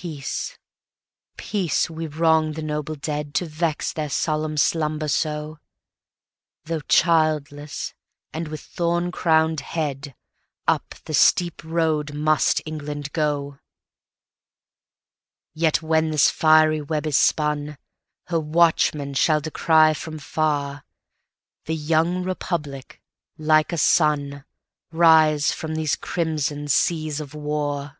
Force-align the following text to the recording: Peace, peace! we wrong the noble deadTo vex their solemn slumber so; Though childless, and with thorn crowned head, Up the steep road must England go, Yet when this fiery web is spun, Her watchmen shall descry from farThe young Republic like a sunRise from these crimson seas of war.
Peace, 0.00 0.56
peace! 1.36 1.90
we 1.90 2.06
wrong 2.06 2.52
the 2.52 2.62
noble 2.62 2.94
deadTo 2.94 3.48
vex 3.48 3.92
their 3.92 4.08
solemn 4.08 4.56
slumber 4.56 5.08
so; 5.08 5.58
Though 6.66 6.82
childless, 6.82 7.94
and 8.32 8.46
with 8.46 8.60
thorn 8.60 9.10
crowned 9.10 9.58
head, 9.58 10.14
Up 10.68 10.94
the 11.06 11.14
steep 11.14 11.64
road 11.64 12.14
must 12.14 12.62
England 12.64 13.12
go, 13.12 13.58
Yet 15.52 15.82
when 15.82 16.12
this 16.12 16.30
fiery 16.30 16.80
web 16.80 17.04
is 17.04 17.16
spun, 17.18 17.76
Her 18.28 18.38
watchmen 18.38 19.14
shall 19.14 19.40
descry 19.40 19.94
from 19.94 20.20
farThe 20.20 20.80
young 21.70 22.22
Republic 22.22 23.02
like 23.36 23.72
a 23.72 23.76
sunRise 23.76 25.50
from 25.52 25.74
these 25.74 25.96
crimson 25.96 26.68
seas 26.68 27.18
of 27.20 27.34
war. 27.34 27.96